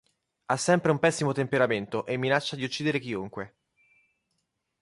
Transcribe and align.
Ha 0.47 0.57
sempre 0.57 0.89
un 0.91 0.97
pessimo 0.97 1.31
temperamento 1.31 2.07
e 2.07 2.17
minaccia 2.17 2.55
di 2.55 2.63
uccidere 2.63 2.97
chiunque. 2.97 3.55